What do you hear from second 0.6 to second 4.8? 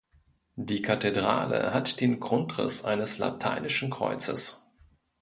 Kathedrale hat den Grundriss eines lateinischen Kreuzes.